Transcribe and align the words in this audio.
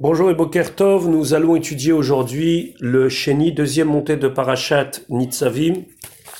Bonjour 0.00 0.28
et 0.28 0.34
Boker 0.34 0.74
Tov, 0.74 1.08
nous 1.08 1.34
allons 1.34 1.54
étudier 1.54 1.92
aujourd'hui 1.92 2.74
le 2.80 3.08
Sheni, 3.08 3.52
deuxième 3.52 3.86
montée 3.86 4.16
de 4.16 4.26
Parashat 4.26 4.90
Nitzavim, 5.08 5.84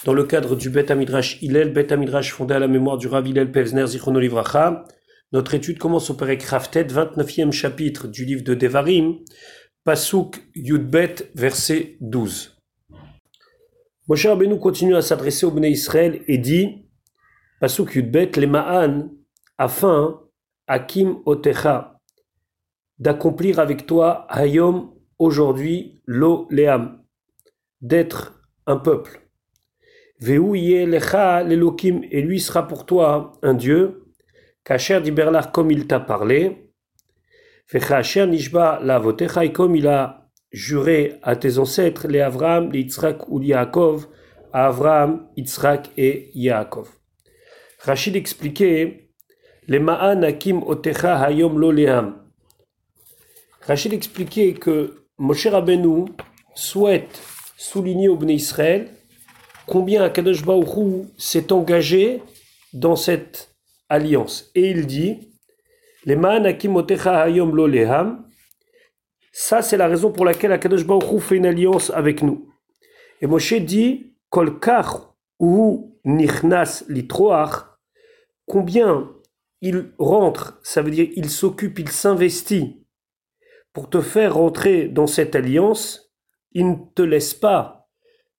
dans 0.04 0.12
le 0.12 0.24
cadre 0.24 0.56
du 0.56 0.70
Bet 0.70 0.90
Amidrash 0.90 1.40
Hillel, 1.40 1.72
Bet 1.72 1.92
Amidrash 1.92 2.32
fondé 2.32 2.54
à 2.54 2.58
la 2.58 2.66
mémoire 2.66 2.98
du 2.98 3.06
Rav 3.06 3.28
Hillel 3.28 3.52
Pevzner 3.52 3.86
Zichrono 3.86 4.18
Livracha. 4.18 4.86
Notre 5.30 5.54
étude 5.54 5.78
commence 5.78 6.10
au 6.10 6.14
Perek 6.14 6.42
Raftet, 6.42 6.82
29e 6.82 7.52
chapitre 7.52 8.08
du 8.08 8.24
livre 8.24 8.42
de 8.42 8.54
Devarim, 8.54 9.20
Pasuk 9.84 10.42
Yudbet, 10.56 11.30
verset 11.36 11.96
12. 12.00 12.60
Moshe 14.08 14.26
Rabbeinu 14.26 14.58
continue 14.58 14.96
à 14.96 15.00
s'adresser 15.00 15.46
au 15.46 15.52
Bnei 15.52 15.70
Israël 15.70 16.22
et 16.26 16.38
dit, 16.38 16.88
Pasuk 17.60 17.94
Yudbet, 17.94 18.32
les 18.34 18.48
Ma'an, 18.48 19.10
afin, 19.58 20.22
Akim 20.66 21.18
Otecha, 21.24 21.93
d'accomplir 22.98 23.58
avec 23.58 23.86
toi 23.86 24.26
Hayom 24.28 24.92
aujourd'hui 25.18 26.02
lo 26.06 26.46
leam, 26.50 27.00
d'être 27.80 28.42
un 28.66 28.76
peuple. 28.76 29.20
Veu 30.20 30.54
lecha 30.86 31.42
lelokim 31.42 32.02
et 32.10 32.22
lui 32.22 32.40
sera 32.40 32.66
pour 32.66 32.86
toi 32.86 33.32
un 33.42 33.54
Dieu. 33.54 34.04
Kacher 34.64 35.00
diberlar 35.00 35.52
comme 35.52 35.70
il 35.70 35.86
t'a 35.86 36.00
parlé. 36.00 36.70
Vechacher 37.70 38.26
nishba 38.26 38.80
la 38.82 38.98
votecha 38.98 39.46
comme 39.48 39.76
il 39.76 39.86
a 39.86 40.30
juré 40.52 41.18
à 41.22 41.36
tes 41.36 41.58
ancêtres 41.58 42.06
les 42.08 42.20
Avram, 42.20 42.70
les 42.70 42.80
Yitzhak 42.80 43.28
ou 43.28 43.42
Yaakov, 43.42 44.06
à 44.52 44.66
Avram, 44.66 45.28
Yitzhak 45.36 45.90
et 45.96 46.30
Yaakov. 46.34 46.88
Rachid 47.80 48.16
expliquait 48.16 49.10
les 49.66 49.80
ma'an 49.80 50.22
akim 50.22 50.62
otecha 50.62 51.18
hayom 51.18 51.58
lo 51.58 51.70
leam 51.72 52.23
Rachid 53.66 53.94
expliquait 53.94 54.52
que 54.52 55.06
Moshe 55.16 55.46
Rabbeinu 55.46 56.04
souhaite 56.54 57.22
souligner 57.56 58.08
au 58.08 58.16
Bnei 58.16 58.34
Israël 58.34 58.90
combien 59.66 60.02
Akadosh 60.02 60.44
Baruch 60.44 61.06
s'est 61.16 61.50
engagé 61.50 62.22
dans 62.74 62.94
cette 62.94 63.56
alliance. 63.88 64.50
Et 64.54 64.70
il 64.70 64.86
dit 64.86 65.30
Les 66.04 66.14
hayom 66.14 67.56
lo 67.56 67.66
leham. 67.66 68.28
Ça, 69.32 69.62
c'est 69.62 69.78
la 69.78 69.88
raison 69.88 70.12
pour 70.12 70.26
laquelle 70.26 70.52
Akadosh 70.52 70.84
Baruch 70.84 71.22
fait 71.22 71.36
une 71.36 71.46
alliance 71.46 71.88
avec 71.90 72.22
nous. 72.22 72.50
Et 73.22 73.26
Moshe 73.26 73.54
dit 73.54 74.12
Kol 74.28 74.58
ou 75.38 75.98
nichnas 76.04 76.84
litroach. 76.90 77.64
Combien 78.46 79.10
il 79.62 79.92
rentre, 79.96 80.60
ça 80.62 80.82
veut 80.82 80.90
dire 80.90 81.08
il 81.16 81.30
s'occupe, 81.30 81.78
il 81.78 81.88
s'investit 81.88 82.83
pour 83.74 83.90
te 83.90 84.00
faire 84.00 84.36
rentrer 84.36 84.88
dans 84.88 85.08
cette 85.08 85.34
alliance, 85.34 86.12
il 86.52 86.70
ne 86.70 86.76
te 86.94 87.02
laisse 87.02 87.34
pas 87.34 87.90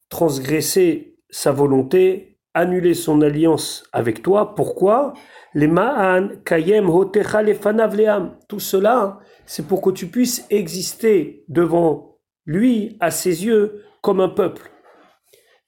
transgresser 0.10 1.18
sa 1.30 1.52
volonté, 1.52 2.40
annuler 2.54 2.94
son 2.94 3.22
alliance 3.22 3.84
avec 3.92 4.24
toi. 4.24 4.56
Pourquoi? 4.56 5.14
Les 5.54 5.68
ma'an 5.68 6.30
kayem 6.46 6.90
hotecha 6.90 7.44
leam. 7.44 8.38
Tout 8.48 8.62
cela, 8.62 9.20
c'est 9.46 9.68
pour 9.68 9.82
que 9.82 9.90
tu 9.90 10.08
puisses 10.08 10.46
exister 10.50 11.44
devant 11.50 12.18
lui, 12.46 12.96
à 13.02 13.12
ses 13.12 13.46
yeux, 13.46 13.84
comme 14.02 14.22
un 14.22 14.30
peuple. 14.30 14.72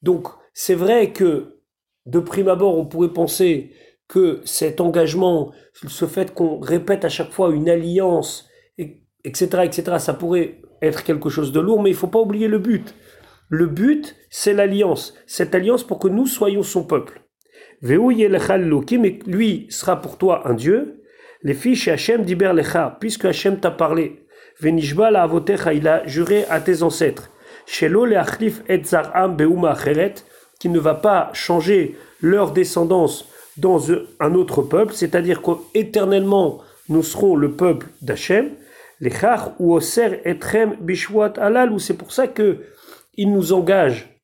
Donc, 0.02 0.28
c'est 0.54 0.76
vrai 0.76 1.12
que, 1.12 1.60
de 2.06 2.20
prime 2.20 2.48
abord, 2.48 2.78
on 2.78 2.86
pourrait 2.86 3.12
penser 3.12 3.74
que 4.08 4.40
cet 4.46 4.80
engagement, 4.80 5.52
ce 5.74 6.06
fait 6.06 6.34
qu'on 6.34 6.60
répète 6.60 7.04
à 7.04 7.10
chaque 7.10 7.32
fois 7.32 7.54
une 7.54 7.68
alliance, 7.68 8.47
etc., 9.24 9.64
etc., 9.64 9.98
ça 10.00 10.14
pourrait 10.14 10.62
être 10.82 11.04
quelque 11.04 11.30
chose 11.30 11.52
de 11.52 11.60
lourd, 11.60 11.82
mais 11.82 11.90
il 11.90 11.94
ne 11.94 11.98
faut 11.98 12.08
pas 12.08 12.20
oublier 12.20 12.48
le 12.48 12.60
but. 12.60 12.94
Le 13.50 13.66
but, 13.68 14.16
c'est 14.30 14.54
l'alliance. 14.54 15.14
Cette 15.26 15.56
alliance 15.56 15.84
pour 15.84 16.00
que 16.00 16.08
nous 16.08 16.28
soyons 16.28 16.64
son 16.64 16.84
peuple. 16.84 17.22
Mais 17.82 17.98
lui 19.26 19.68
sera 19.70 20.02
pour 20.02 20.18
toi 20.18 20.48
un 20.48 20.54
Dieu. 20.54 21.04
Les 21.44 21.54
fiches 21.54 21.88
Hachem 21.88 22.24
diber 22.24 22.52
lecha, 22.54 22.98
puisque 23.00 23.26
Hachem 23.26 23.60
t'a 23.60 23.72
parlé. 23.72 24.26
Venishba 24.60 25.12
la 25.12 25.24
avotecha, 25.24 25.74
il 25.74 25.88
a 25.88 26.06
juré 26.08 26.46
à 26.50 26.60
tes 26.60 26.84
ancêtres. 26.84 27.30
Shelo 27.68 28.06
leachlif 28.06 28.64
et 28.68 28.84
zar'am 28.84 29.36
beuma 29.36 29.78
qui 30.60 30.70
ne 30.70 30.80
va 30.80 30.96
pas 30.96 31.30
changer 31.34 31.96
leur 32.22 32.52
descendance 32.52 33.26
dans 33.58 33.92
un 34.20 34.34
autre 34.34 34.62
peuple, 34.62 34.94
c'est-à-dire 34.94 35.42
qu'éternellement 35.42 36.62
nous 36.90 37.04
serons 37.04 37.36
le 37.36 37.52
peuple 37.52 37.88
d'Hachem 38.02 38.52
les 39.00 39.12
ou 39.60 39.74
oser 39.74 40.22
etrem 40.26 40.76
bishwat 40.82 41.34
alal, 41.38 41.72
ou 41.72 41.80
c'est 41.80 41.98
pour 41.98 42.12
ça 42.12 42.28
que 42.28 42.64
il 43.16 43.32
nous 43.32 43.54
engage, 43.54 44.22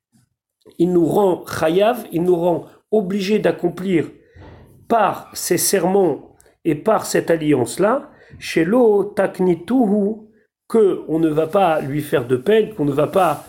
il 0.78 0.92
nous 0.92 1.06
rend 1.06 1.46
chayav, 1.46 2.06
il 2.12 2.24
nous 2.24 2.36
rend 2.36 2.66
obligés 2.92 3.40
d'accomplir 3.40 4.10
par 4.88 5.30
ces 5.34 5.58
serments 5.58 6.36
et 6.66 6.76
par 6.76 7.06
cette 7.06 7.32
alliance-là, 7.32 8.10
chez 8.40 8.64
lo 8.64 9.04
taknituhu, 9.04 10.30
que 10.68 11.02
on 11.08 11.20
ne 11.20 11.30
va 11.30 11.48
pas 11.48 11.82
lui 11.82 12.02
faire 12.02 12.26
de 12.26 12.38
peine, 12.38 12.74
qu'on 12.74 12.86
ne 12.86 12.92
va 12.92 13.08
pas, 13.08 13.46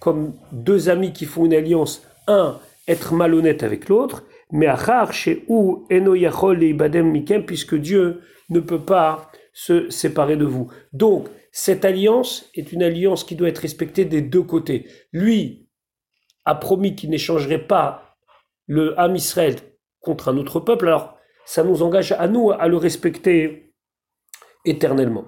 comme 0.00 0.34
deux 0.52 0.88
amis 0.88 1.12
qui 1.12 1.24
font 1.24 1.46
une 1.46 1.54
alliance, 1.54 2.02
un 2.26 2.58
être 2.86 3.14
malhonnête 3.14 3.62
avec 3.62 3.88
l'autre, 3.88 4.24
mais 4.52 4.66
achar 4.66 5.12
chez 5.12 5.44
ou 5.48 5.86
eno 5.90 6.14
yachol 6.14 6.62
ibadem 6.62 7.10
mikem, 7.10 7.44
puisque 7.44 7.74
Dieu 7.74 8.20
ne 8.50 8.60
peut 8.60 8.80
pas 8.80 9.27
se 9.58 9.90
séparer 9.90 10.36
de 10.36 10.44
vous. 10.44 10.70
Donc, 10.92 11.26
cette 11.50 11.84
alliance 11.84 12.48
est 12.54 12.70
une 12.70 12.84
alliance 12.84 13.24
qui 13.24 13.34
doit 13.34 13.48
être 13.48 13.58
respectée 13.58 14.04
des 14.04 14.22
deux 14.22 14.44
côtés. 14.44 14.86
Lui 15.12 15.68
a 16.44 16.54
promis 16.54 16.94
qu'il 16.94 17.10
n'échangerait 17.10 17.66
pas 17.66 18.16
le 18.66 18.96
Ham 19.00 19.16
Israël 19.16 19.56
contre 19.98 20.28
un 20.28 20.36
autre 20.36 20.60
peuple, 20.60 20.86
alors 20.86 21.18
ça 21.44 21.64
nous 21.64 21.82
engage 21.82 22.12
à 22.12 22.28
nous 22.28 22.52
à 22.52 22.68
le 22.68 22.76
respecter 22.76 23.74
éternellement. 24.64 25.24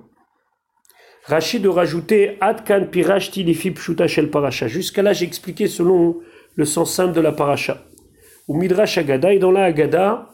Rachid 1.25 1.63
de 1.63 1.69
rajouter 1.69 2.39
Adkan 2.41 2.87
Pirash 2.87 3.33
Tilifib 3.33 3.77
Shel 3.79 4.31
Paracha. 4.31 4.69
Jusqu'à 4.69 5.03
là, 5.03 5.13
j'ai 5.13 5.27
expliqué 5.27 5.67
selon 5.67 6.21
le 6.55 6.65
sens 6.65 6.95
simple 6.95 7.15
de 7.15 7.21
la 7.21 7.33
Paracha. 7.33 7.85
Ou 8.47 8.57
Midrash 8.57 8.97
Agada, 8.97 9.33
et 9.33 9.41
dans 9.41 9.51
la 9.51 9.65
Agada, 9.65 10.29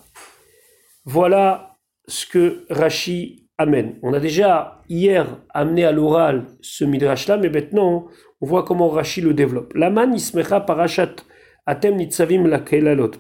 voilà 1.07 1.79
ce 2.07 2.27
que 2.27 2.67
Rashi 2.69 3.46
Amen. 3.59 3.99
On 4.03 4.13
a 4.13 4.21
déjà 4.21 4.83
hier 4.89 5.41
amené 5.55 5.85
à 5.85 5.93
l'oral 5.93 6.45
ce 6.61 6.85
midrash-là, 6.85 7.39
mais 7.39 7.49
maintenant 7.49 8.07
on 8.43 8.47
voit 8.47 8.65
comment 8.65 8.91
Rashi 8.91 9.23
le 9.23 9.33
développe. 9.33 9.73
Laman 9.75 10.15
ismecha 10.15 10.61
parashat 10.61 11.17
atem 11.65 11.97
nitzavim 11.97 12.47
la 12.47 12.59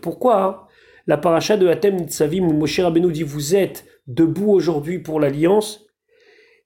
Pourquoi 0.03 0.69
la 1.07 1.17
parasha 1.17 1.57
de 1.57 1.67
atem 1.69 1.97
nitzavim 1.97 2.49
où 2.49 2.53
Moshe 2.53 2.81
Rabbeinu 2.81 3.11
dit 3.13 3.23
vous 3.23 3.57
êtes 3.57 3.87
debout 4.07 4.51
aujourd'hui 4.51 4.99
pour 4.99 5.21
l'alliance 5.21 5.87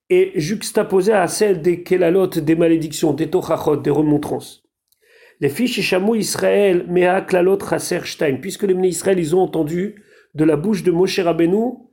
et 0.09 0.33
juxtaposée 0.35 1.13
à 1.13 1.29
celle 1.29 1.63
des 1.63 1.85
kelalot, 1.85 2.27
des 2.27 2.57
malédictions, 2.57 3.13
des 3.13 3.31
tochachot, 3.31 3.77
des 3.77 3.91
remontrances. 3.91 4.65
Les 5.39 5.49
fiches 5.49 5.81
chamou 5.81 6.17
Israël 6.17 6.87
mea 6.89 7.21
klalot 7.21 7.61
chaser 7.61 8.01
puisque 8.41 8.65
les 8.65 8.89
Israël 8.89 9.21
ils 9.21 9.37
ont 9.37 9.43
entendu 9.43 10.03
de 10.35 10.45
la 10.45 10.57
bouche 10.57 10.83
de 10.83 10.91
Moshe 10.91 11.21
Rabbeinu 11.21 11.90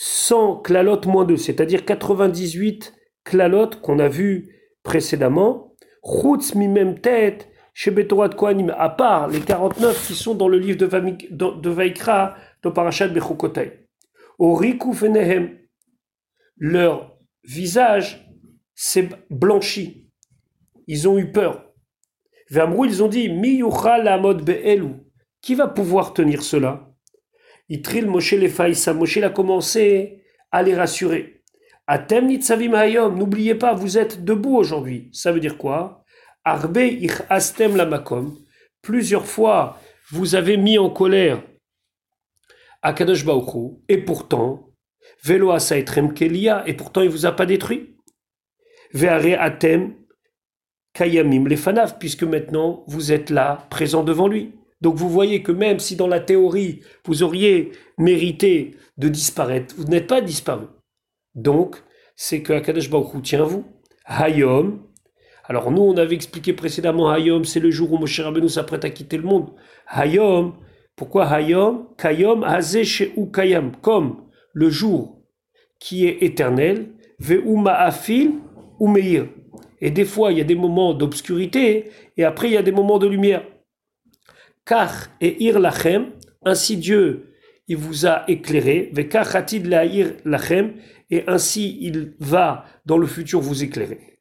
100 0.00 0.58
klalotes 0.58 1.06
moins 1.06 1.24
2, 1.24 1.36
c'est-à-dire 1.36 1.84
98 1.84 2.94
klalotes 3.24 3.80
qu'on 3.80 3.98
a 3.98 4.06
vu 4.06 4.54
précédemment. 4.84 5.74
Chutz 6.04 6.54
mi 6.54 6.68
même 6.68 7.00
tête, 7.00 7.48
chez 7.74 7.90
Betorat 7.90 8.28
Kohanim, 8.28 8.72
à 8.78 8.90
part 8.90 9.26
les 9.26 9.40
49 9.40 10.06
qui 10.06 10.14
sont 10.14 10.36
dans 10.36 10.46
le 10.46 10.58
livre 10.58 10.78
de, 10.78 10.86
de 11.60 11.70
Vaikra, 11.70 12.36
de 12.62 13.08
Bechukotai. 13.08 13.88
Au 14.38 14.54
Riku 14.54 14.92
Fenehem, 14.92 15.58
leur 16.58 17.18
visage 17.42 18.24
s'est 18.76 19.08
blanchi. 19.30 20.12
Ils 20.86 21.08
ont 21.08 21.18
eu 21.18 21.32
peur. 21.32 21.72
Vermrou, 22.50 22.84
ils 22.84 23.02
ont 23.02 23.08
dit 23.08 23.28
Mi 23.30 23.60
la 23.84 24.16
mode 24.18 24.44
be'elu. 24.44 24.94
Qui 25.42 25.56
va 25.56 25.66
pouvoir 25.66 26.14
tenir 26.14 26.44
cela? 26.44 26.87
Itril 27.68 28.06
Moshe 28.06 28.32
Lefaïsa. 28.32 28.94
Moshe 28.94 29.18
a 29.18 29.30
commencé 29.30 30.22
à 30.50 30.62
les 30.62 30.74
rassurer. 30.74 31.42
Atem 31.86 32.26
nitzavim 32.26 32.74
hayom. 32.74 33.18
N'oubliez 33.18 33.54
pas, 33.54 33.74
vous 33.74 33.98
êtes 33.98 34.24
debout 34.24 34.56
aujourd'hui. 34.56 35.10
Ça 35.12 35.32
veut 35.32 35.40
dire 35.40 35.58
quoi? 35.58 36.04
Arbe 36.44 36.78
ich 36.78 37.12
astem 37.28 37.76
lamakom. 37.76 38.36
Plusieurs 38.82 39.26
fois, 39.26 39.78
vous 40.10 40.34
avez 40.34 40.56
mis 40.56 40.78
en 40.78 40.88
colère 40.88 41.42
Akadosh 42.80 43.24
Baruch 43.24 43.80
et 43.88 43.98
pourtant, 43.98 44.70
Velo 45.24 45.50
Asaitrem 45.50 46.14
Kelia, 46.14 46.62
et 46.66 46.74
pourtant 46.74 47.02
il 47.02 47.10
vous 47.10 47.26
a 47.26 47.32
pas 47.32 47.44
détruit. 47.44 47.96
Veare 48.92 49.38
Atem 49.40 49.94
Kayamim 50.94 51.46
Lefanav, 51.46 51.98
puisque 51.98 52.22
maintenant 52.22 52.84
vous 52.86 53.12
êtes 53.12 53.30
là, 53.30 53.66
présent 53.68 54.04
devant 54.04 54.28
lui. 54.28 54.54
Donc 54.80 54.96
vous 54.96 55.08
voyez 55.08 55.42
que 55.42 55.52
même 55.52 55.78
si 55.78 55.96
dans 55.96 56.06
la 56.06 56.20
théorie, 56.20 56.80
vous 57.04 57.22
auriez 57.22 57.72
mérité 57.98 58.76
de 58.96 59.08
disparaître, 59.08 59.74
vous 59.76 59.84
n'êtes 59.84 60.06
pas 60.06 60.20
disparu. 60.20 60.66
Donc, 61.34 61.76
c'est 62.16 62.42
que 62.42 62.52
Akadosh 62.52 62.90
Baruch 62.90 63.14
Hu 63.14 63.22
tient 63.22 63.44
vous. 63.44 63.64
Hayom. 64.06 64.80
Alors 65.44 65.70
nous, 65.70 65.82
on 65.82 65.96
avait 65.96 66.14
expliqué 66.14 66.52
précédemment, 66.52 67.10
Hayom, 67.10 67.44
c'est 67.44 67.60
le 67.60 67.70
jour 67.70 67.92
où 67.92 67.98
Moshe 67.98 68.20
Rabbeinu 68.20 68.48
s'apprête 68.48 68.84
à 68.84 68.90
quitter 68.90 69.16
le 69.16 69.22
monde. 69.22 69.50
Hayom, 69.88 70.54
pourquoi 70.96 71.26
Hayom? 71.26 71.86
Kayom 71.96 72.42
Hazeh 72.42 73.12
ou 73.16 73.26
Kayam, 73.26 73.72
comme 73.80 74.24
le 74.52 74.68
jour 74.68 75.22
qui 75.78 76.06
est 76.06 76.22
éternel, 76.22 76.90
Ve'uma 77.20 77.72
Afil 77.72 78.32
ou 78.80 78.88
Meir. 78.88 79.26
Et 79.80 79.90
des 79.90 80.04
fois, 80.04 80.32
il 80.32 80.38
y 80.38 80.40
a 80.40 80.44
des 80.44 80.56
moments 80.56 80.94
d'obscurité, 80.94 81.90
et 82.16 82.24
après, 82.24 82.48
il 82.48 82.54
y 82.54 82.56
a 82.56 82.62
des 82.62 82.72
moments 82.72 82.98
de 82.98 83.06
lumière. 83.06 83.44
Car 84.68 85.08
et 85.20 85.42
ir 85.42 85.58
lachem, 85.58 86.10
ainsi 86.44 86.76
Dieu, 86.76 87.32
il 87.68 87.78
vous 87.78 88.06
a 88.06 88.24
éclairé, 88.28 88.92
la'ir 89.64 90.12
lachem, 90.26 90.74
et 91.10 91.24
ainsi 91.26 91.78
il 91.80 92.14
va 92.20 92.66
dans 92.84 92.98
le 92.98 93.06
futur 93.06 93.40
vous 93.40 93.64
éclairer. 93.64 94.18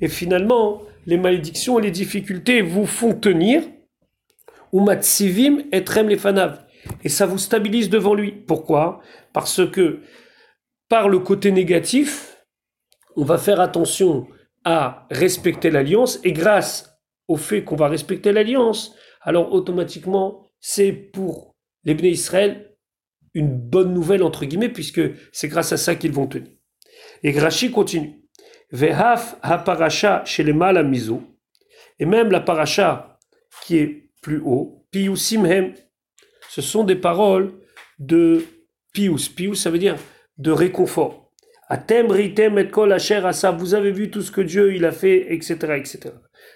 Et 0.00 0.08
finalement, 0.08 0.82
les 1.06 1.18
malédictions 1.18 1.78
et 1.78 1.82
les 1.82 1.90
difficultés 1.92 2.62
vous 2.62 2.86
font 2.86 3.14
tenir, 3.14 3.62
ou 4.72 4.80
matsivim 4.80 5.62
etrem 5.72 6.08
les 6.08 6.16
fanav. 6.16 6.64
Et 7.04 7.08
ça 7.08 7.26
vous 7.26 7.38
stabilise 7.38 7.90
devant 7.90 8.14
lui. 8.14 8.32
Pourquoi? 8.32 9.00
Parce 9.32 9.64
que 9.70 10.00
par 10.88 11.08
le 11.08 11.20
côté 11.20 11.52
négatif, 11.52 12.44
on 13.16 13.24
va 13.24 13.38
faire 13.38 13.60
attention 13.60 14.26
à 14.64 15.06
respecter 15.10 15.70
l'alliance 15.70 16.18
et 16.24 16.32
grâce 16.32 16.89
au 17.30 17.36
fait 17.36 17.62
qu'on 17.62 17.76
va 17.76 17.86
respecter 17.86 18.32
l'alliance, 18.32 18.96
alors 19.22 19.52
automatiquement, 19.52 20.50
c'est 20.58 20.92
pour 20.92 21.54
les 21.84 21.94
Israël 22.08 22.76
une 23.34 23.56
bonne 23.56 23.94
nouvelle, 23.94 24.24
entre 24.24 24.44
guillemets, 24.44 24.68
puisque 24.68 25.00
c'est 25.30 25.46
grâce 25.46 25.72
à 25.72 25.76
ça 25.76 25.94
qu'ils 25.94 26.10
vont 26.10 26.26
tenir. 26.26 26.50
Et 27.22 27.30
Grachi 27.30 27.70
continue. 27.70 28.24
Vehaf 28.72 29.36
ha-paracha 29.42 30.24
chez 30.24 30.42
les 30.42 30.52
miso, 30.52 31.22
et 32.00 32.04
même 32.04 32.32
la 32.32 32.40
paracha 32.40 33.20
qui 33.64 33.76
est 33.76 34.10
plus 34.22 34.40
haut, 34.44 34.84
piusimhem, 34.90 35.74
ce 36.48 36.62
sont 36.62 36.82
des 36.82 36.96
paroles 36.96 37.52
de 38.00 38.44
pius. 38.92 39.28
Pius, 39.28 39.62
ça 39.62 39.70
veut 39.70 39.78
dire 39.78 39.96
de 40.36 40.50
réconfort. 40.50 41.30
Atem 41.68 42.10
ritem 42.10 42.58
et 42.58 42.68
kol 42.70 42.92
asher 42.92 43.24
asa. 43.24 43.52
Vous 43.52 43.74
avez 43.74 43.92
vu 43.92 44.10
tout 44.10 44.22
ce 44.22 44.32
que 44.32 44.40
Dieu 44.40 44.74
il 44.74 44.84
a 44.84 44.90
fait, 44.90 45.32
etc., 45.32 45.54
etc. 45.76 46.10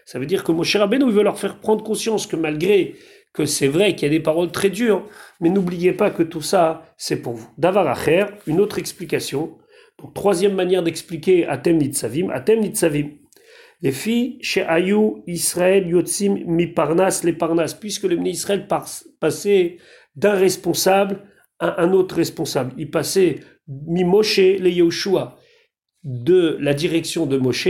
Ça 0.06 0.18
veut 0.18 0.26
dire 0.26 0.44
que 0.44 0.52
Moshe 0.52 0.76
Rabbeinu 0.76 1.10
veut 1.10 1.22
leur 1.22 1.38
faire 1.38 1.58
prendre 1.58 1.84
conscience 1.84 2.26
que 2.26 2.36
malgré 2.36 2.94
que 3.32 3.46
c'est 3.46 3.68
vrai 3.68 3.94
qu'il 3.94 4.06
y 4.06 4.10
a 4.10 4.14
des 4.16 4.22
paroles 4.22 4.52
très 4.52 4.70
dures, 4.70 5.08
mais 5.40 5.50
n'oubliez 5.50 5.92
pas 5.92 6.10
que 6.10 6.22
tout 6.22 6.40
ça 6.40 6.94
c'est 6.96 7.20
pour 7.20 7.34
vous. 7.34 7.48
Davar 7.58 7.88
acher, 7.88 8.26
une 8.46 8.60
autre 8.60 8.78
explication. 8.78 9.58
Troisième 10.14 10.54
manière 10.54 10.82
d'expliquer 10.82 11.46
Atem 11.46 11.78
nitzavim. 11.78 12.30
Atem 12.30 12.60
nitzavim. 12.60 13.10
Les 13.82 13.92
filles 13.92 14.38
chez 14.40 14.62
Ayou, 14.62 15.22
Israël, 15.26 15.86
Yotzim, 15.86 16.38
mi 16.46 16.66
parnas, 16.66 17.22
les 17.24 17.32
parnas, 17.32 17.76
puisque 17.78 18.04
le 18.04 18.18
Israël 18.26 18.66
passait 19.20 19.76
d'un 20.16 20.32
responsable 20.32 21.22
à 21.58 21.82
un 21.82 21.92
autre 21.92 22.16
responsable. 22.16 22.72
Il 22.78 22.90
passait 22.90 23.40
mi 23.68 24.04
Moshe 24.04 24.38
le 24.38 24.70
Yehoshua 24.70 25.38
de 26.02 26.56
la 26.60 26.74
direction 26.74 27.26
de 27.26 27.36
Moshe 27.36 27.68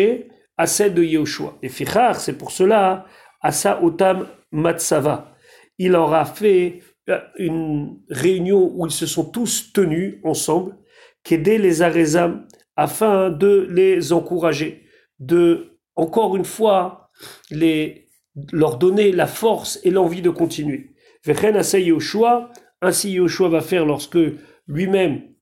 à 0.56 0.66
celle 0.66 0.94
de 0.94 1.02
Yehoshua. 1.02 1.58
Et 1.62 1.68
Fichar, 1.68 2.20
c'est 2.20 2.38
pour 2.38 2.50
cela, 2.50 3.06
Asa 3.40 3.82
Otam 3.82 4.26
Matsava. 4.52 5.34
Il 5.78 5.92
leur 5.92 6.14
a 6.14 6.24
fait 6.24 6.82
euh, 7.08 7.18
une 7.36 7.98
réunion 8.08 8.72
où 8.74 8.86
ils 8.86 8.92
se 8.92 9.06
sont 9.06 9.24
tous 9.24 9.72
tenus 9.72 10.18
ensemble, 10.24 10.76
qu'aider 11.22 11.58
les 11.58 11.82
Arezam, 11.82 12.46
afin 12.76 13.30
de 13.30 13.68
les 13.70 14.12
encourager, 14.12 14.82
de, 15.18 15.78
encore 15.96 16.36
une 16.36 16.44
fois, 16.44 17.10
les, 17.50 18.08
leur 18.52 18.78
donner 18.78 19.12
la 19.12 19.26
force 19.26 19.78
et 19.84 19.90
l'envie 19.90 20.22
de 20.22 20.30
continuer. 20.30 20.94
Vechen 21.24 21.56
Asa 21.56 21.78
Yehoshua, 21.78 22.50
ainsi 22.80 23.12
Yehoshua 23.12 23.48
va 23.48 23.60
faire 23.60 23.86
lorsque 23.86 24.18
lui-même 24.66 25.33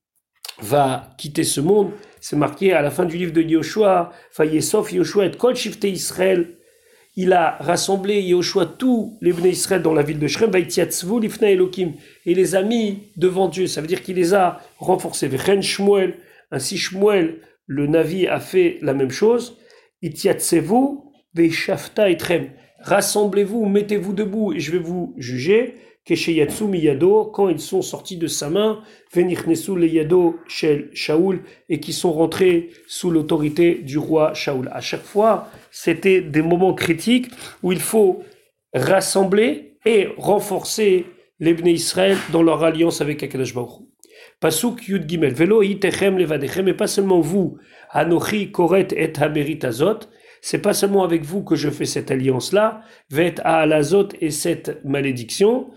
va 0.61 1.13
quitter 1.17 1.43
ce 1.43 1.61
monde. 1.61 1.91
C'est 2.19 2.35
marqué 2.35 2.73
à 2.73 2.81
la 2.81 2.91
fin 2.91 3.05
du 3.05 3.17
livre 3.17 3.33
de 3.33 3.41
Yoshua, 3.41 4.11
Fayesov 4.31 4.93
Yoshua 4.93 5.25
et 5.25 5.31
Kol 5.31 5.55
Shifte 5.55 5.83
Israël. 5.83 6.57
Il 7.15 7.33
a 7.33 7.57
rassemblé 7.59 8.21
Yoshua 8.21 8.65
tous 8.65 9.17
les 9.21 9.33
Bnei 9.33 9.51
Israël 9.51 9.81
dans 9.81 9.93
la 9.93 10.01
ville 10.01 10.19
de 10.19 10.27
Shrem, 10.27 10.51
Lifna 10.51 11.51
Elohim, 11.51 11.93
et 12.25 12.33
les 12.33 12.55
a 12.55 12.63
mis 12.63 13.11
devant 13.17 13.49
Dieu. 13.49 13.67
Ça 13.67 13.81
veut 13.81 13.87
dire 13.87 14.01
qu'il 14.01 14.15
les 14.15 14.33
a 14.33 14.61
renforcés. 14.79 15.27
Vechen 15.27 15.61
Shmuel, 15.61 16.15
ainsi 16.49 16.77
Shmuel, 16.77 17.39
le 17.67 17.87
Navi, 17.87 18.27
a 18.27 18.39
fait 18.39 18.79
la 18.81 18.93
même 18.93 19.11
chose. 19.11 19.57
Itiatsevu, 20.01 20.99
Veishafta 21.35 22.09
Etrem. 22.09 22.49
Rassemblez-vous, 22.79 23.65
mettez-vous 23.65 24.13
debout, 24.13 24.53
et 24.53 24.59
je 24.59 24.71
vais 24.71 24.79
vous 24.79 25.13
juger. 25.17 25.75
Kesheyatsu 26.05 26.65
miyado, 26.65 27.25
quand 27.33 27.47
ils 27.47 27.59
sont 27.59 27.81
sortis 27.81 28.17
de 28.17 28.27
sa 28.27 28.49
main, 28.49 28.81
Venichnesu 29.13 29.75
le 29.75 29.87
yado 29.87 30.37
shel 30.47 30.89
Shaul, 30.93 31.43
et 31.69 31.79
qui 31.79 31.93
sont 31.93 32.11
rentrés 32.11 32.71
sous 32.87 33.09
l'autorité 33.09 33.75
du 33.75 33.97
roi 33.97 34.33
Shaul. 34.33 34.69
À 34.73 34.81
chaque 34.81 35.03
fois, 35.03 35.47
c'était 35.71 36.21
des 36.21 36.41
moments 36.41 36.73
critiques 36.73 37.27
où 37.61 37.71
il 37.71 37.79
faut 37.79 38.23
rassembler 38.73 39.77
et 39.85 40.09
renforcer 40.17 41.05
les 41.39 41.53
Bnei 41.53 41.73
Israël 41.73 42.17
dans 42.31 42.43
leur 42.43 42.63
alliance 42.63 43.01
avec 43.01 43.23
Akadosh 43.23 43.53
Baruch 43.53 43.83
Pasuk 44.39 44.87
Yud 44.87 45.07
Gimel, 45.09 45.33
Velo 45.33 45.61
itechem 45.61 46.17
levadechem, 46.17 46.67
et 46.67 46.73
pas 46.73 46.87
seulement 46.87 47.21
vous, 47.21 47.57
Anochi 47.91 48.51
Koret 48.51 48.89
et 48.91 49.13
Haberit 49.17 49.59
Azot, 49.63 49.99
c'est 50.41 50.61
pas 50.61 50.73
seulement 50.73 51.03
avec 51.03 51.23
vous 51.23 51.43
que 51.43 51.55
je 51.55 51.69
fais 51.69 51.85
cette 51.85 52.11
alliance-là, 52.11 52.81
Vet 53.09 53.35
Azot 53.45 54.09
et 54.19 54.31
cette 54.31 54.83
malédiction, 54.83 55.71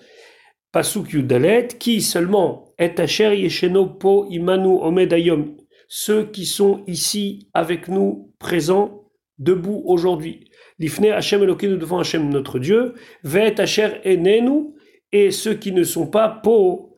Pasuk 0.76 1.14
Yudalet, 1.14 1.68
qui 1.68 2.02
seulement 2.02 2.74
est 2.76 3.00
Asher 3.00 3.34
Yesheno 3.34 3.86
Po 3.86 4.26
Imanu 4.28 4.76
Omedayom, 4.82 5.56
ceux 5.88 6.26
qui 6.26 6.44
sont 6.44 6.84
ici 6.86 7.48
avec 7.54 7.88
nous, 7.88 8.34
présents, 8.38 9.08
debout 9.38 9.80
aujourd'hui. 9.86 10.50
L'Ifne 10.78 11.06
Hashem 11.06 11.42
Elokeinu 11.42 11.78
devant 11.78 12.00
Hashem 12.00 12.28
notre 12.28 12.58
Dieu, 12.58 12.92
Vet 13.22 13.58
Asher 13.58 14.02
Enenu, 14.04 14.74
et 15.12 15.30
ceux 15.30 15.54
qui 15.54 15.72
ne 15.72 15.82
sont 15.82 16.08
pas 16.08 16.28
Po, 16.28 16.94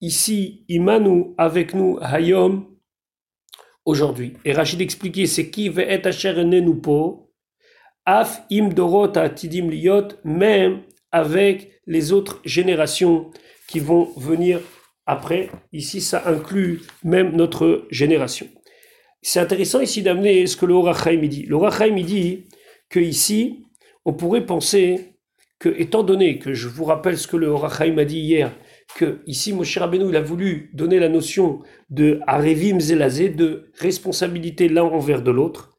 ici, 0.00 0.64
Imanu, 0.68 1.34
avec 1.38 1.74
nous, 1.74 1.98
Hayom, 2.00 2.68
aujourd'hui. 3.84 4.34
Et 4.44 4.52
Rachid 4.52 4.80
expliquait, 4.80 5.26
c'est 5.26 5.50
qui 5.50 5.68
Vet 5.70 6.06
Asher 6.06 6.38
Enenu 6.38 6.80
Po, 6.80 7.32
Af 8.06 8.44
Im 8.52 8.68
Dorot 8.68 9.18
Atidim 9.18 9.70
Liot, 9.70 10.06
même 10.22 10.82
avec 11.10 11.71
les 11.86 12.12
autres 12.12 12.40
générations 12.44 13.30
qui 13.68 13.80
vont 13.80 14.10
venir 14.16 14.60
après. 15.06 15.50
Ici, 15.72 16.00
ça 16.00 16.22
inclut 16.26 16.82
même 17.02 17.34
notre 17.36 17.86
génération. 17.90 18.48
C'est 19.22 19.40
intéressant 19.40 19.80
ici 19.80 20.02
d'amener 20.02 20.46
ce 20.46 20.56
que 20.56 20.66
le 20.66 20.74
Horachaim 20.74 21.26
dit. 21.26 21.44
Le 21.44 21.56
Horachaim 21.56 21.94
dit 22.02 22.44
que 22.88 23.00
ici, 23.00 23.64
on 24.04 24.12
pourrait 24.12 24.46
penser 24.46 25.16
que, 25.58 25.68
étant 25.68 26.02
donné 26.02 26.38
que 26.38 26.54
je 26.54 26.68
vous 26.68 26.84
rappelle 26.84 27.16
ce 27.16 27.28
que 27.28 27.36
le 27.36 27.46
Horachaim 27.46 27.96
a 27.98 28.04
dit 28.04 28.18
hier, 28.18 28.52
que 28.96 29.20
ici, 29.26 29.52
Moshe 29.52 29.78
Rabbeinu, 29.78 30.08
il 30.08 30.16
a 30.16 30.20
voulu 30.20 30.70
donner 30.74 30.98
la 30.98 31.08
notion 31.08 31.60
de 31.88 32.20
Arevim 32.26 32.80
Zelazé, 32.80 33.28
de 33.28 33.70
responsabilité 33.78 34.68
l'un 34.68 34.82
envers 34.82 35.22
de 35.22 35.30
l'autre. 35.30 35.78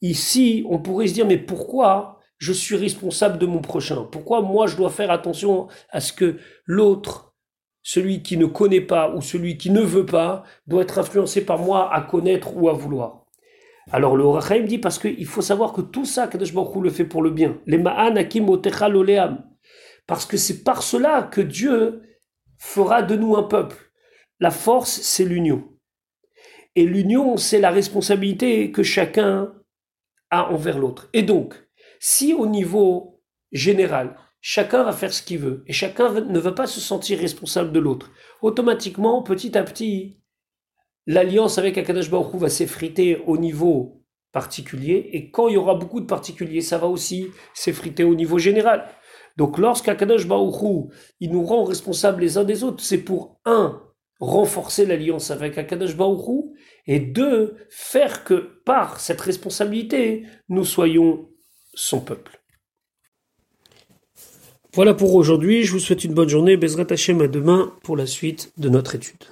Ici, 0.00 0.64
on 0.68 0.78
pourrait 0.78 1.06
se 1.06 1.14
dire, 1.14 1.26
mais 1.26 1.38
pourquoi 1.38 2.20
je 2.42 2.52
suis 2.52 2.74
responsable 2.74 3.38
de 3.38 3.46
mon 3.46 3.60
prochain 3.60 4.02
Pourquoi 4.10 4.42
moi 4.42 4.66
je 4.66 4.76
dois 4.76 4.90
faire 4.90 5.12
attention 5.12 5.68
à 5.90 6.00
ce 6.00 6.12
que 6.12 6.38
l'autre, 6.66 7.36
celui 7.84 8.24
qui 8.24 8.36
ne 8.36 8.46
connaît 8.46 8.80
pas 8.80 9.14
ou 9.14 9.22
celui 9.22 9.56
qui 9.56 9.70
ne 9.70 9.80
veut 9.80 10.06
pas, 10.06 10.42
doit 10.66 10.82
être 10.82 10.98
influencé 10.98 11.46
par 11.46 11.60
moi 11.60 11.94
à 11.94 12.00
connaître 12.00 12.56
ou 12.56 12.68
à 12.68 12.72
vouloir 12.72 13.26
Alors 13.92 14.16
le 14.16 14.24
Horachaim 14.24 14.64
dit 14.64 14.78
parce 14.78 14.98
qu'il 14.98 15.24
faut 15.24 15.40
savoir 15.40 15.72
que 15.72 15.82
tout 15.82 16.04
ça, 16.04 16.26
Kadosh 16.26 16.52
Baruch 16.52 16.82
le 16.82 16.90
fait 16.90 17.04
pour 17.04 17.22
le 17.22 17.30
bien. 17.30 17.60
Les 17.66 17.78
Ma'an 17.78 18.16
Akim 18.16 18.48
Oleam. 18.48 19.44
Parce 20.08 20.26
que 20.26 20.36
c'est 20.36 20.64
par 20.64 20.82
cela 20.82 21.22
que 21.22 21.40
Dieu 21.40 22.02
fera 22.58 23.02
de 23.02 23.14
nous 23.14 23.36
un 23.36 23.44
peuple. 23.44 23.76
La 24.40 24.50
force, 24.50 25.00
c'est 25.00 25.24
l'union. 25.24 25.62
Et 26.74 26.86
l'union, 26.86 27.36
c'est 27.36 27.60
la 27.60 27.70
responsabilité 27.70 28.72
que 28.72 28.82
chacun 28.82 29.54
a 30.30 30.50
envers 30.50 30.80
l'autre. 30.80 31.08
Et 31.12 31.22
donc, 31.22 31.54
si 32.04 32.34
au 32.34 32.48
niveau 32.48 33.22
général, 33.52 34.16
chacun 34.40 34.82
va 34.82 34.90
faire 34.90 35.12
ce 35.12 35.22
qu'il 35.22 35.38
veut 35.38 35.62
et 35.68 35.72
chacun 35.72 36.12
ne 36.12 36.38
va 36.40 36.50
pas 36.50 36.66
se 36.66 36.80
sentir 36.80 37.20
responsable 37.20 37.70
de 37.70 37.78
l'autre, 37.78 38.10
automatiquement, 38.40 39.22
petit 39.22 39.56
à 39.56 39.62
petit, 39.62 40.18
l'alliance 41.06 41.58
avec 41.58 41.78
Akadash 41.78 42.10
Baruch 42.10 42.34
va 42.34 42.48
s'effriter 42.48 43.22
au 43.28 43.38
niveau 43.38 44.02
particulier 44.32 45.10
et 45.12 45.30
quand 45.30 45.46
il 45.46 45.54
y 45.54 45.56
aura 45.56 45.76
beaucoup 45.76 46.00
de 46.00 46.06
particuliers, 46.06 46.60
ça 46.60 46.76
va 46.76 46.88
aussi 46.88 47.28
s'effriter 47.54 48.02
au 48.02 48.16
niveau 48.16 48.38
général. 48.38 48.88
Donc 49.36 49.56
lorsqu'Akadash 49.56 50.26
Baruch 50.26 50.90
il 51.20 51.30
nous 51.30 51.44
rend 51.44 51.62
responsables 51.62 52.20
les 52.20 52.36
uns 52.36 52.42
des 52.42 52.64
autres, 52.64 52.82
c'est 52.82 53.04
pour 53.04 53.38
un 53.44 53.80
renforcer 54.18 54.86
l'alliance 54.86 55.30
avec 55.30 55.56
Akadosh 55.56 55.96
Baruch 55.96 56.46
et 56.88 56.98
deux, 56.98 57.56
faire 57.70 58.24
que 58.24 58.60
par 58.64 58.98
cette 58.98 59.20
responsabilité, 59.20 60.24
nous 60.48 60.64
soyons 60.64 61.28
son 61.74 62.00
peuple. 62.00 62.40
Voilà 64.74 64.94
pour 64.94 65.14
aujourd'hui, 65.14 65.64
je 65.64 65.72
vous 65.72 65.78
souhaite 65.78 66.04
une 66.04 66.14
bonne 66.14 66.30
journée, 66.30 66.56
Bezrat 66.56 66.86
Hashem 66.88 67.20
à 67.20 67.28
demain 67.28 67.74
pour 67.82 67.96
la 67.96 68.06
suite 68.06 68.52
de 68.56 68.70
notre 68.70 68.94
étude. 68.94 69.24